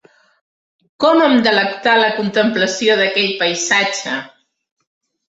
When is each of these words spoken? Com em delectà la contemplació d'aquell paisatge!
Com 1.03 1.19
em 1.25 1.35
delectà 1.47 1.93
la 2.03 2.07
contemplació 2.15 2.95
d'aquell 3.01 3.29
paisatge! 3.43 4.15